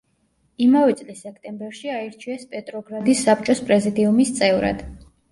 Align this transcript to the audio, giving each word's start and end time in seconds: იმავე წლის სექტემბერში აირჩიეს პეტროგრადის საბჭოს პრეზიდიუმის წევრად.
იმავე 0.67 0.93
წლის 1.01 1.19
სექტემბერში 1.25 1.91
აირჩიეს 1.95 2.45
პეტროგრადის 2.53 3.21
საბჭოს 3.27 3.61
პრეზიდიუმის 3.67 4.33
წევრად. 4.39 4.83